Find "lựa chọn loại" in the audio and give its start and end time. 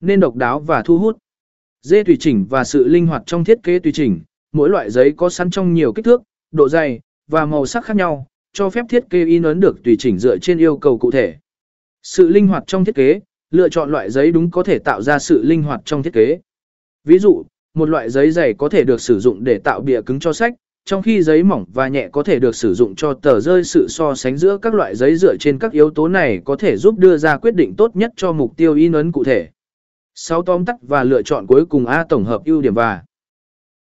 13.50-14.10